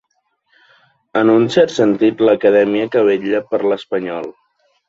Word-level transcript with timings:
En 1.19 1.33
un 1.33 1.45
cert 1.57 1.75
sentit, 1.75 2.25
l'acadèmia 2.29 2.91
que 2.97 3.07
vetlla 3.11 3.47
per 3.53 3.63
l'espanyol. 3.67 4.31